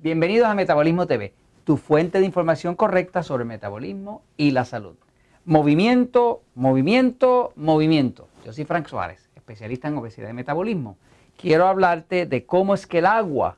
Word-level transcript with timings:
Bienvenidos 0.00 0.46
a 0.46 0.54
Metabolismo 0.54 1.08
TV, 1.08 1.34
tu 1.64 1.76
fuente 1.76 2.20
de 2.20 2.24
información 2.24 2.76
correcta 2.76 3.24
sobre 3.24 3.42
el 3.42 3.48
metabolismo 3.48 4.22
y 4.36 4.52
la 4.52 4.64
salud. 4.64 4.94
Movimiento, 5.44 6.42
movimiento, 6.54 7.52
movimiento. 7.56 8.28
Yo 8.44 8.52
soy 8.52 8.64
Frank 8.64 8.86
Suárez, 8.86 9.28
especialista 9.34 9.88
en 9.88 9.98
obesidad 9.98 10.30
y 10.30 10.34
metabolismo. 10.34 10.96
Quiero 11.36 11.66
hablarte 11.66 12.26
de 12.26 12.46
cómo 12.46 12.74
es 12.74 12.86
que 12.86 12.98
el 12.98 13.06
agua 13.06 13.56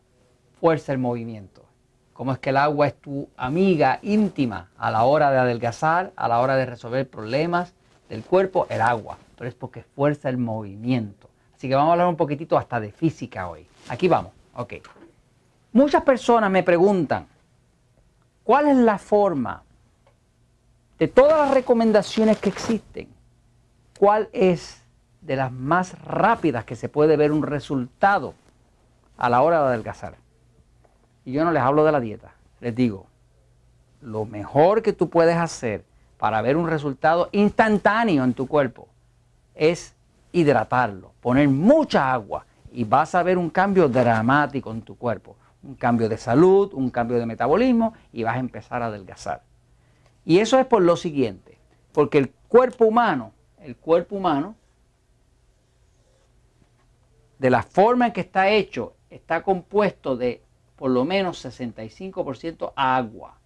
fuerza 0.59 0.93
el 0.93 0.99
movimiento. 0.99 1.67
Cómo 2.15 2.33
es 2.33 2.39
que 2.39 2.49
el 2.49 2.57
agua 2.57 2.87
es 2.87 2.95
tu 2.95 3.29
amiga 3.37 3.99
íntima 4.01 4.71
a 4.79 4.91
la 4.91 5.05
hora 5.05 5.31
de 5.31 5.37
adelgazar, 5.37 6.11
a 6.17 6.27
la 6.27 6.41
hora 6.41 6.57
de 6.57 6.65
resolver 6.65 7.07
problemas 7.07 7.75
del 8.09 8.25
cuerpo, 8.25 8.67
el 8.71 8.81
agua. 8.81 9.19
Pero 9.37 9.47
es 9.47 9.55
porque 9.55 9.83
fuerza 9.83 10.31
el 10.31 10.39
movimiento. 10.39 11.29
Así 11.55 11.69
que 11.69 11.75
vamos 11.75 11.91
a 11.91 11.93
hablar 11.93 12.09
un 12.09 12.17
poquitito 12.17 12.57
hasta 12.57 12.81
de 12.81 12.93
física 12.93 13.47
hoy. 13.47 13.67
Aquí 13.91 14.09
vamos. 14.09 14.33
Ok. 14.55 15.00
Muchas 15.73 16.03
personas 16.03 16.51
me 16.51 16.65
preguntan, 16.65 17.29
¿cuál 18.43 18.69
es 18.69 18.77
la 18.77 18.99
forma 18.99 19.63
de 20.99 21.07
todas 21.07 21.39
las 21.39 21.55
recomendaciones 21.55 22.39
que 22.39 22.49
existen? 22.49 23.09
¿Cuál 23.97 24.29
es 24.33 24.83
de 25.21 25.37
las 25.37 25.53
más 25.53 25.97
rápidas 26.03 26.65
que 26.65 26.75
se 26.75 26.89
puede 26.89 27.17
ver 27.17 27.31
un 27.31 27.45
resultado 27.45 28.35
a 29.17 29.31
la 29.31 29.43
hora 29.43 29.61
de 29.61 29.69
adelgazar? 29.69 30.17
Y 31.25 31.33
yo 31.33 31.45
no 31.45 31.53
les 31.53 31.63
hablo 31.63 31.85
de 31.85 31.93
la 31.93 32.01
dieta, 32.01 32.33
les 32.61 32.75
digo, 32.75 33.07
lo 34.01 34.25
mejor 34.25 34.83
que 34.83 34.93
tú 34.93 35.09
puedes 35.09 35.37
hacer 35.37 35.85
para 36.19 36.43
ver 36.43 36.57
un 36.57 36.67
resultado 36.67 37.29
instantáneo 37.31 38.25
en 38.25 38.35
tu 38.35 38.49
cuerpo 38.49 38.89
es 39.55 39.95
hidratarlo, 40.33 41.13
poner 41.21 41.49
mucha 41.49 42.13
agua 42.13 42.45
y 42.73 42.83
vas 42.83 43.15
a 43.15 43.23
ver 43.23 43.39
un 43.39 43.51
cambio 43.51 43.89
dramático 43.89 44.73
en 44.73 44.83
tu 44.83 44.97
cuerpo 44.97 45.37
un 45.63 45.75
cambio 45.75 46.09
de 46.09 46.17
salud, 46.17 46.73
un 46.75 46.91
cambio 46.91 47.19
de 47.19 47.27
metabolismo 47.27 47.95
y 48.13 48.23
vas 48.23 48.37
a 48.37 48.41
empezar 48.41 48.83
a 48.83 48.87
adelgazar. 48.87 49.43
Y 50.25 50.39
eso 50.39 50.59
es 50.59 50.67
por 50.67 50.83
lo 50.83 50.97
siguiente, 50.97 51.59
porque 51.93 52.19
el 52.19 52.31
cuerpo 52.49 52.87
humano, 52.87 53.33
el 53.59 53.77
cuerpo 53.77 54.17
humano, 54.17 54.57
de 57.39 57.51
la 57.51 57.63
forma 57.63 58.07
en 58.07 58.13
que 58.13 58.21
está 58.21 58.51
hecho, 58.51 58.95
está 59.09 59.43
compuesto 59.43 60.17
de 60.17 60.43
por 60.77 60.91
lo 60.91 61.05
menos 61.05 61.45
65% 61.45 62.73
agua. 62.77 63.39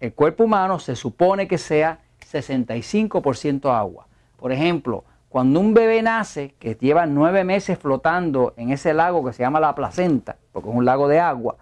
El 0.00 0.14
cuerpo 0.14 0.44
humano 0.44 0.78
se 0.78 0.96
supone 0.96 1.48
que 1.48 1.58
sea 1.58 2.00
65% 2.20 3.70
agua. 3.72 4.06
Por 4.36 4.52
ejemplo, 4.52 5.04
cuando 5.34 5.58
un 5.58 5.74
bebé 5.74 6.00
nace, 6.00 6.54
que 6.60 6.76
lleva 6.76 7.06
nueve 7.06 7.42
meses 7.42 7.76
flotando 7.76 8.54
en 8.56 8.70
ese 8.70 8.94
lago 8.94 9.24
que 9.24 9.32
se 9.32 9.42
llama 9.42 9.58
la 9.58 9.74
placenta, 9.74 10.36
porque 10.52 10.68
es 10.68 10.76
un 10.76 10.84
lago 10.84 11.08
de 11.08 11.18
agua, 11.18 11.56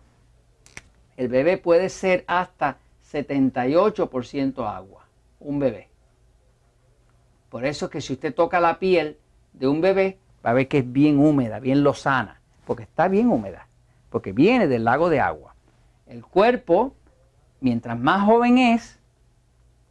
el 1.17 1.29
bebé 1.29 1.57
puede 1.57 1.89
ser 1.89 2.23
hasta 2.27 2.77
78% 3.11 4.69
agua, 4.69 5.07
un 5.41 5.59
bebé. 5.59 5.89
Por 7.49 7.65
eso 7.65 7.87
es 7.87 7.91
que 7.91 8.03
si 8.03 8.13
usted 8.13 8.35
toca 8.35 8.61
la 8.61 8.79
piel 8.79 9.17
de 9.55 9.69
un 9.69 9.81
bebé, 9.81 10.19
va 10.45 10.51
a 10.51 10.53
ver 10.53 10.69
que 10.69 10.81
es 10.81 10.93
bien 10.93 11.19
húmeda, 11.19 11.59
bien 11.59 11.83
lozana, 11.83 12.43
porque 12.67 12.83
está 12.83 13.09
bien 13.09 13.31
húmeda, 13.31 13.69
porque 14.11 14.33
viene 14.33 14.69
del 14.69 14.85
lago 14.85 15.09
de 15.09 15.21
agua. 15.21 15.55
El 16.07 16.23
cuerpo, 16.27 16.95
mientras 17.63 17.99
más 17.99 18.27
joven 18.27 18.59
es, 18.59 19.01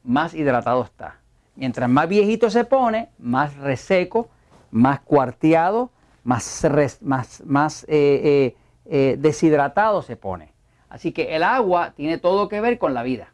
más 0.04 0.36
hidratado 0.36 0.84
está. 0.84 1.21
Mientras 1.56 1.90
más 1.90 2.08
viejito 2.08 2.50
se 2.50 2.64
pone, 2.64 3.10
más 3.20 3.56
reseco, 3.58 4.30
más 4.72 5.02
cuarteado, 5.02 5.92
más, 6.24 6.68
más, 7.02 7.44
más 7.46 7.84
eh, 7.84 7.88
eh, 8.24 8.56
eh, 8.86 9.16
deshidratado 9.20 10.02
se 10.02 10.16
pone. 10.16 10.52
Así 10.90 11.12
que 11.12 11.36
el 11.36 11.44
agua 11.44 11.94
tiene 11.96 12.18
todo 12.18 12.50
que 12.50 12.62
ver 12.62 12.78
con 12.78 12.94
la 12.94 13.04
vida. 13.04 13.30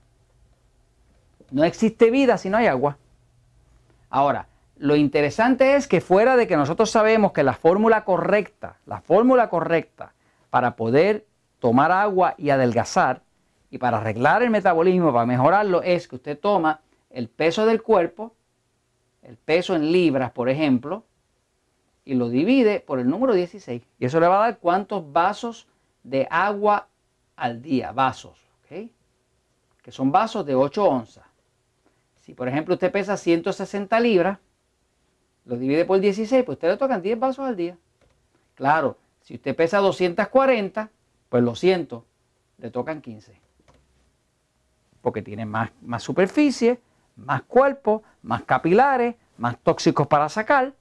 No 1.52 1.64
existe 1.64 2.12
vida 2.12 2.38
si 2.38 2.50
no 2.50 2.58
hay 2.58 2.68
agua. 2.68 2.98
Ahora, 4.10 4.48
lo 4.78 4.96
interesante 4.96 5.76
es 5.76 5.88
que 5.88 6.02
fuera 6.02 6.36
de 6.38 6.48
que 6.48 6.58
nosotros 6.58 6.92
sabemos 6.92 7.32
que 7.32 7.44
la 7.44 7.54
fórmula 7.54 8.04
correcta, 8.04 8.78
la 8.86 9.02
fórmula 9.02 9.50
correcta 9.50 10.14
para 10.50 10.76
poder 10.76 11.26
tomar 11.60 11.92
agua 11.92 12.36
y 12.38 12.52
adelgazar 12.52 13.22
y 13.72 13.80
para 13.80 13.98
arreglar 13.98 14.44
el 14.44 14.50
metabolismo, 14.50 15.12
para 15.12 15.26
mejorarlo, 15.26 15.82
es 15.82 16.08
que 16.08 16.16
usted 16.16 16.40
toma 16.40 16.82
el 17.10 17.30
peso 17.30 17.66
del 17.66 17.82
cuerpo, 17.82 18.36
el 19.22 19.38
peso 19.38 19.76
en 19.76 19.92
libras, 19.92 20.32
por 20.32 20.50
ejemplo, 20.50 21.06
y 22.06 22.14
lo 22.14 22.30
divide 22.30 22.80
por 22.80 23.00
el 23.00 23.10
número 23.10 23.34
16. 23.34 23.84
Y 24.00 24.06
eso 24.06 24.20
le 24.20 24.28
va 24.28 24.38
a 24.38 24.48
dar 24.48 24.60
cuántos 24.60 25.12
vasos 25.12 25.68
de 26.04 26.28
agua 26.30 26.88
al 27.36 27.62
día, 27.62 27.92
vasos. 27.92 28.40
Que 29.82 29.92
son 29.94 30.12
vasos 30.12 30.46
de 30.46 30.54
8 30.54 30.84
onzas. 30.84 31.26
Si 32.16 32.34
por 32.34 32.50
ejemplo 32.50 32.74
usted 32.74 32.92
pesa 32.92 33.16
160 33.16 33.98
libras, 34.02 34.38
lo 35.46 35.56
divide 35.56 35.86
por 35.86 36.02
16, 36.02 36.44
pues 36.44 36.58
usted 36.58 36.72
le 36.72 36.78
tocan 36.78 37.02
10 37.02 37.18
vasos 37.18 37.46
al 37.46 37.56
día. 37.56 37.78
Claro, 38.56 38.98
si 39.22 39.36
usted 39.36 39.56
pesa 39.56 39.78
240, 39.78 40.92
pues 41.30 41.42
lo 41.42 41.56
siento, 41.56 42.04
le 42.58 42.70
tocan 42.70 43.02
15. 43.02 43.40
Porque 45.02 45.22
tiene 45.22 45.46
más, 45.46 45.72
más 45.82 46.04
superficie, 46.04 46.82
más 47.18 47.42
cuerpo, 47.44 48.04
más 48.22 48.44
capilares, 48.44 49.16
más 49.38 49.58
tóxicos 49.60 50.08
para 50.08 50.30
sacar. 50.30 50.74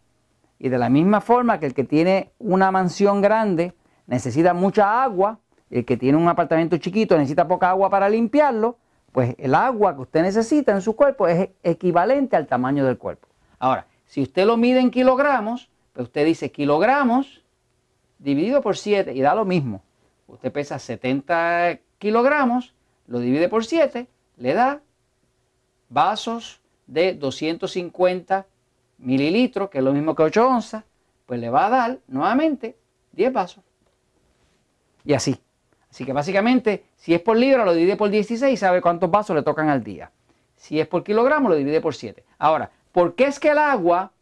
Y 0.59 0.69
de 0.69 0.79
la 0.79 0.89
misma 0.89 1.21
forma 1.21 1.59
que 1.61 1.67
el 1.67 1.75
que 1.75 1.85
tiene 1.85 2.33
una 2.39 2.71
mansión 2.71 3.21
grande 3.21 3.75
necesita 4.07 4.55
mucha 4.55 5.03
agua, 5.03 5.39
el 5.71 5.85
que 5.85 5.97
tiene 5.97 6.17
un 6.17 6.29
apartamento 6.29 6.77
chiquito 6.79 7.17
necesita 7.17 7.49
poca 7.49 7.71
agua 7.71 7.91
para 7.91 8.09
limpiarlo, 8.09 8.79
pues 9.13 9.35
el 9.39 9.55
agua 9.55 9.95
que 9.95 10.03
usted 10.03 10.23
necesita 10.23 10.73
en 10.73 10.81
su 10.81 10.95
cuerpo 10.95 11.27
es 11.27 11.51
equivalente 11.63 12.37
al 12.37 12.47
tamaño 12.47 12.85
del 12.85 12.99
cuerpo. 12.99 13.29
Ahora, 13.59 13.87
si 14.05 14.23
usted 14.23 14.47
lo 14.47 14.57
mide 14.57 14.81
en 14.81 14.91
kilogramos, 14.91 15.71
pues 15.93 16.09
usted 16.09 16.25
dice 16.25 16.53
kilogramos 16.53 17.43
dividido 18.19 18.61
por 18.63 18.77
7 18.77 19.13
y 19.13 19.21
da 19.21 19.35
lo 19.35 19.45
mismo. 19.45 19.83
Usted 20.27 20.53
pesa 20.53 20.79
70 20.79 21.79
kilogramos, 21.99 22.75
lo 23.07 23.19
divide 23.19 23.49
por 23.49 23.65
7, 23.65 24.07
le 24.37 24.55
da 24.55 24.81
vasos 25.89 26.61
de 26.87 27.15
250 27.15 28.47
mililitros, 28.99 29.71
que 29.71 29.79
es 29.79 29.85
lo 29.85 29.93
mismo 29.93 30.15
que 30.15 30.23
8 30.23 30.49
onzas, 30.49 30.85
pues 31.27 31.41
le 31.41 31.51
va 31.51 31.67
a 31.67 31.71
dar 31.71 31.99
nuevamente 32.09 32.77
10 33.13 33.33
vasos. 33.33 33.65
Y 35.05 35.15
así. 35.15 35.39
Así 35.91 36.05
que 36.05 36.13
básicamente, 36.13 36.85
si 36.97 37.15
es 37.15 37.21
por 37.21 37.37
libra, 37.37 37.65
lo 37.65 37.73
divide 37.73 37.97
por 37.97 38.11
16 38.11 38.53
y 38.53 38.57
sabe 38.57 38.83
cuántos 38.83 39.11
vasos 39.11 39.35
le 39.35 39.43
tocan 39.43 39.69
al 39.69 39.83
día. 39.83 40.11
Si 40.57 40.81
es 40.81 40.87
por 40.87 41.05
kilogramo, 41.05 41.49
lo 41.49 41.55
divide 41.55 41.81
por 41.81 41.95
7. 41.95 42.25
Ahora, 42.39 42.71
¿por 42.93 43.15
qué 43.15 43.25
es 43.25 43.39
que 43.39 43.51
el 43.51 43.59
agua 43.59 44.13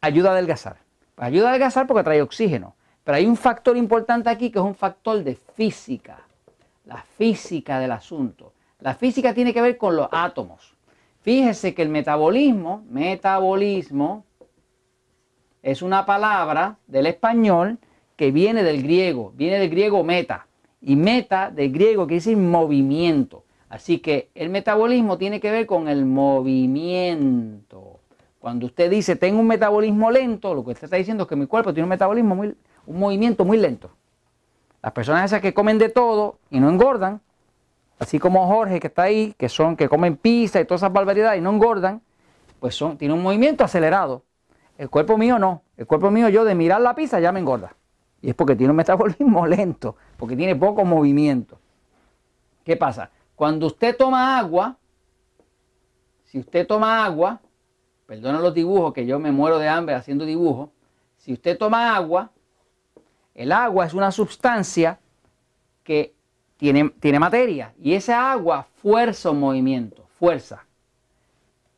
ayuda 0.00 0.30
a 0.30 0.32
adelgazar? 0.32 0.78
Pues 1.14 1.26
ayuda 1.26 1.46
a 1.46 1.50
adelgazar 1.50 1.86
porque 1.86 2.04
trae 2.04 2.22
oxígeno. 2.22 2.76
Pero 3.04 3.16
hay 3.16 3.26
un 3.26 3.36
factor 3.36 3.76
importante 3.76 4.28
aquí 4.28 4.50
que 4.50 4.58
es 4.58 4.64
un 4.64 4.74
factor 4.74 5.24
de 5.24 5.34
física. 5.34 6.20
La 6.84 7.02
física 7.02 7.78
del 7.78 7.92
asunto. 7.92 8.52
La 8.80 8.94
física 8.94 9.34
tiene 9.34 9.52
que 9.52 9.60
ver 9.60 9.76
con 9.76 9.96
los 9.96 10.08
átomos. 10.12 10.74
Fíjese 11.22 11.74
que 11.74 11.82
el 11.82 11.88
metabolismo, 11.88 12.84
metabolismo, 12.88 14.24
es 15.62 15.82
una 15.82 16.06
palabra 16.06 16.78
del 16.86 17.06
español 17.06 17.78
que 18.16 18.30
viene 18.30 18.62
del 18.62 18.82
griego, 18.82 19.32
viene 19.34 19.58
del 19.58 19.70
griego 19.70 20.04
meta. 20.04 20.46
Y 20.80 20.94
meta 20.94 21.50
del 21.50 21.72
griego 21.72 22.06
quiere 22.06 22.20
decir 22.20 22.36
movimiento. 22.36 23.44
Así 23.68 23.98
que 23.98 24.30
el 24.34 24.48
metabolismo 24.48 25.18
tiene 25.18 25.40
que 25.40 25.50
ver 25.50 25.66
con 25.66 25.88
el 25.88 26.06
movimiento. 26.06 27.98
Cuando 28.38 28.66
usted 28.66 28.88
dice 28.90 29.16
tengo 29.16 29.40
un 29.40 29.48
metabolismo 29.48 30.10
lento, 30.10 30.54
lo 30.54 30.64
que 30.64 30.70
usted 30.70 30.84
está 30.84 30.96
diciendo 30.96 31.24
es 31.24 31.28
que 31.28 31.36
mi 31.36 31.46
cuerpo 31.46 31.74
tiene 31.74 31.84
un 31.84 31.90
metabolismo 31.90 32.36
muy, 32.36 32.54
un 32.86 32.98
movimiento 32.98 33.44
muy 33.44 33.58
lento. 33.58 33.90
Las 34.80 34.92
personas 34.92 35.24
esas 35.24 35.42
que 35.42 35.52
comen 35.52 35.78
de 35.78 35.88
todo 35.88 36.38
y 36.50 36.60
no 36.60 36.70
engordan, 36.70 37.20
así 37.98 38.18
como 38.18 38.46
Jorge 38.46 38.80
que 38.80 38.86
está 38.86 39.02
ahí, 39.02 39.34
que 39.36 39.48
son 39.48 39.76
que 39.76 39.88
comen 39.88 40.16
pizza 40.16 40.60
y 40.60 40.64
todas 40.64 40.80
esas 40.80 40.92
barbaridades 40.92 41.38
y 41.38 41.42
no 41.42 41.50
engordan, 41.50 42.02
pues 42.60 42.74
son, 42.74 42.96
tiene 42.96 43.14
un 43.14 43.22
movimiento 43.22 43.64
acelerado. 43.64 44.24
El 44.76 44.90
cuerpo 44.90 45.18
mío 45.18 45.38
no. 45.38 45.62
El 45.76 45.86
cuerpo 45.86 46.10
mío 46.10 46.28
yo 46.28 46.44
de 46.44 46.54
mirar 46.54 46.80
la 46.80 46.94
pizza 46.94 47.20
ya 47.20 47.32
me 47.32 47.40
engorda. 47.40 47.74
Y 48.20 48.30
es 48.30 48.34
porque 48.34 48.56
tiene 48.56 48.70
un 48.70 48.76
metabolismo 48.76 49.46
lento, 49.48 49.96
porque 50.16 50.36
tiene 50.36 50.56
poco 50.56 50.84
movimiento. 50.84 51.58
¿Qué 52.64 52.76
pasa? 52.76 53.10
Cuando 53.34 53.66
usted 53.66 53.96
toma 53.96 54.38
agua, 54.38 54.76
si 56.24 56.38
usted 56.38 56.66
toma 56.66 57.04
agua, 57.04 57.40
perdona 58.06 58.40
los 58.40 58.52
dibujos 58.52 58.92
que 58.92 59.06
yo 59.06 59.18
me 59.18 59.32
muero 59.32 59.58
de 59.58 59.68
hambre 59.68 59.94
haciendo 59.94 60.24
dibujos, 60.24 60.70
si 61.16 61.32
usted 61.32 61.56
toma 61.56 61.94
agua, 61.94 62.30
el 63.34 63.52
agua 63.52 63.86
es 63.86 63.94
una 63.94 64.10
sustancia 64.10 64.98
que 65.84 66.14
tiene, 66.58 67.18
materia 67.20 67.72
y 67.80 67.94
esa 67.94 68.30
agua 68.32 68.66
fuerza 68.82 69.30
un 69.30 69.40
movimiento, 69.40 70.04
fuerza. 70.18 70.64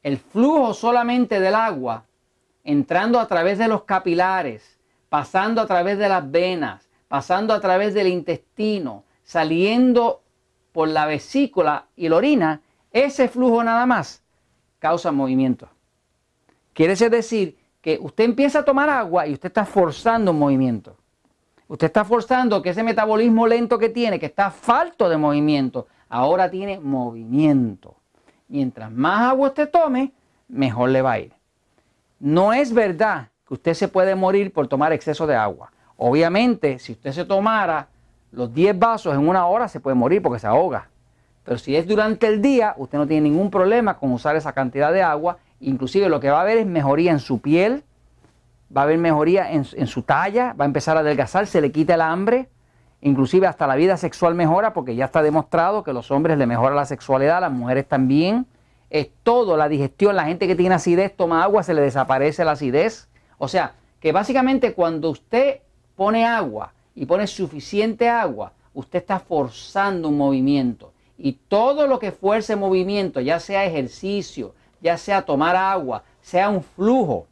El 0.03 0.17
flujo 0.17 0.73
solamente 0.75 1.39
del 1.39 1.55
agua 1.55 2.05
entrando 2.65 3.21
a 3.21 3.29
través 3.29 3.59
de 3.59 3.69
los 3.69 3.85
capilares, 3.85 4.79
pasando 5.11 5.61
a 5.61 5.67
través 5.67 5.99
de 5.99 6.09
las 6.09 6.29
venas, 6.31 6.89
pasando 7.09 7.53
a 7.53 7.61
través 7.61 7.93
del 7.93 8.09
intestino, 8.09 9.05
saliendo 9.23 10.23
por 10.73 10.89
la 10.89 11.05
vesícula 11.05 11.87
y 11.95 12.09
la 12.09 12.17
orina, 12.17 12.63
ese 12.91 13.29
flujo 13.29 13.63
nada 13.63 13.85
más 13.85 14.23
causa 14.79 15.13
movimiento. 15.13 15.69
Quiere 16.73 16.97
decir 16.97 17.59
que 17.83 17.99
usted 18.01 18.25
empieza 18.25 18.61
a 18.61 18.65
tomar 18.65 18.89
agua 18.89 19.27
y 19.27 19.35
usted 19.35 19.49
está 19.49 19.67
forzando 19.67 20.31
un 20.31 20.39
movimiento. 20.39 20.97
Usted 21.71 21.87
está 21.87 22.05
forzando 22.05 22.63
que 22.63 22.71
ese 22.71 22.83
metabolismo 22.83 23.47
lento 23.47 23.79
que 23.79 23.91
tiene, 23.91 24.19
que 24.19 24.27
está 24.27 24.51
falto 24.51 25.09
de 25.09 25.17
movimiento, 25.17 25.87
ahora 26.09 26.51
tiene 26.51 26.81
movimiento. 26.81 27.95
Mientras 28.49 28.91
más 28.91 29.31
agua 29.31 29.51
usted 29.51 29.71
tome, 29.71 30.13
mejor 30.49 30.91
le 30.91 31.01
va 31.01 31.13
a 31.13 31.21
ir. 31.21 31.33
No 32.19 32.53
es 32.53 32.75
verdad 32.75 33.29
que 33.47 33.55
usted 33.55 33.75
se 33.75 33.87
puede 33.87 34.17
morir 34.17 34.53
por 34.53 34.67
tomar 34.67 34.93
exceso 34.93 35.29
de 35.29 35.37
agua. 35.37 35.71
Obviamente, 35.97 36.81
si 36.81 36.91
usted 36.91 37.13
se 37.13 37.25
tomara 37.25 37.87
los 38.33 38.53
10 38.53 38.77
vasos 38.77 39.15
en 39.15 39.29
una 39.29 39.47
hora, 39.47 39.69
se 39.69 39.79
puede 39.79 39.95
morir 39.95 40.21
porque 40.23 40.41
se 40.41 40.49
ahoga. 40.49 40.91
Pero 41.45 41.57
si 41.57 41.77
es 41.77 41.87
durante 41.87 42.27
el 42.27 42.43
día, 42.43 42.75
usted 42.79 42.99
no 42.99 43.07
tiene 43.07 43.29
ningún 43.29 43.49
problema 43.49 43.97
con 43.97 44.11
usar 44.11 44.35
esa 44.35 44.53
cantidad 44.53 44.93
de 44.93 45.03
agua. 45.03 45.39
Inclusive 45.61 46.09
lo 46.09 46.19
que 46.19 46.31
va 46.31 46.39
a 46.39 46.43
haber 46.43 46.59
es 46.59 46.67
mejoría 46.67 47.13
en 47.13 47.21
su 47.21 47.41
piel, 47.41 47.85
va 48.75 48.83
a 48.83 48.85
haber 48.85 48.99
mejoría 48.99 49.51
en, 49.51 49.65
su 49.65 50.03
talla, 50.03 50.55
va 50.59 50.65
a 50.65 50.67
empezar 50.67 50.97
a 50.97 51.01
adelgazar, 51.01 51.47
se 51.47 51.61
le 51.61 51.73
quita 51.73 51.95
el 51.95 52.01
hambre, 52.01 52.49
inclusive 53.01 53.47
hasta 53.47 53.67
la 53.67 53.77
vida 53.77 53.97
sexual 53.97 54.35
mejora 54.35 54.73
porque 54.73 54.95
ya 54.95 55.07
está 55.07 55.23
demostrado 55.23 55.83
que 55.83 55.93
los 55.93 56.11
hombres 56.11 56.39
le 56.39 56.47
mejora 56.47 56.75
la 56.75 56.85
sexualidad, 56.85 57.41
las 57.41 57.53
mujeres 57.53 57.89
también. 57.89 58.47
Es 58.91 59.09
todo, 59.23 59.57
la 59.57 59.69
digestión, 59.69 60.17
la 60.17 60.25
gente 60.25 60.47
que 60.47 60.57
tiene 60.57 60.75
acidez 60.75 61.17
toma 61.17 61.43
agua, 61.43 61.63
se 61.63 61.75
le 61.75 61.81
desaparece 61.81 62.45
la 62.45 62.53
acidez. 62.53 63.09
O 63.39 63.49
sea, 63.49 63.75
que 64.01 64.13
básicamente 64.13 64.73
cuando 64.73 65.11
usted 65.11 65.61
pone 65.97 66.25
agua 66.25 66.73
y 66.95 67.07
pone 67.07 67.27
suficiente 67.27 68.09
agua, 68.09 68.53
usted 68.75 69.01
está 69.01 69.19
forzando 69.21 70.09
un 70.09 70.17
movimiento. 70.17 70.93
Y 71.19 71.33
todo 71.49 71.87
lo 71.87 71.99
que 71.99 72.13
fuerce 72.13 72.57
movimiento, 72.57 73.21
ya 73.21 73.39
sea 73.39 73.65
ejercicio, 73.65 74.55
ya 74.81 74.97
sea 74.97 75.23
tomar 75.23 75.55
agua, 75.55 76.03
sea 76.23 76.49
un 76.49 76.63
flujo, 76.63 77.27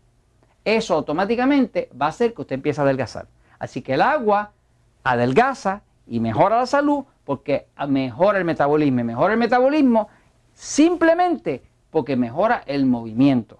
eso 0.76 0.94
automáticamente 0.94 1.88
va 2.00 2.06
a 2.06 2.08
hacer 2.10 2.34
que 2.34 2.42
usted 2.42 2.54
empiece 2.54 2.80
a 2.80 2.84
adelgazar. 2.84 3.26
Así 3.58 3.82
que 3.82 3.94
el 3.94 4.02
agua 4.02 4.52
adelgaza 5.02 5.82
y 6.06 6.20
mejora 6.20 6.58
la 6.58 6.66
salud 6.66 7.04
porque 7.24 7.66
mejora 7.88 8.38
el 8.38 8.44
metabolismo. 8.44 9.04
mejora 9.04 9.32
el 9.34 9.38
metabolismo 9.38 10.08
simplemente 10.54 11.62
porque 11.90 12.16
mejora 12.16 12.62
el 12.66 12.86
movimiento. 12.86 13.58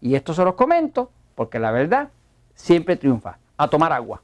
Y 0.00 0.14
esto 0.14 0.34
se 0.34 0.44
los 0.44 0.54
comento 0.54 1.10
porque 1.34 1.58
la 1.58 1.70
verdad 1.70 2.10
siempre 2.54 2.96
triunfa. 2.96 3.38
A 3.56 3.68
tomar 3.68 3.92
agua. 3.92 4.22